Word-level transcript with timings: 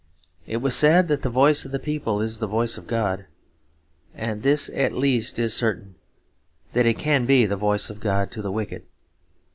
It 0.47 0.63
was 0.63 0.75
said 0.75 1.09
that 1.09 1.21
the 1.21 1.29
voice 1.29 1.63
of 1.63 1.71
the 1.71 1.77
people 1.77 2.21
is 2.21 2.39
the 2.39 2.47
voice 2.47 2.75
of 2.75 2.87
God; 2.87 3.27
and 4.15 4.41
this 4.41 4.67
at 4.73 4.93
least 4.93 5.37
is 5.37 5.53
certain, 5.53 5.93
that 6.73 6.87
it 6.87 6.97
can 6.97 7.27
be 7.27 7.45
the 7.45 7.55
voice 7.55 7.91
of 7.91 7.99
God 7.99 8.31
to 8.31 8.41
the 8.41 8.51
wicked. 8.51 8.81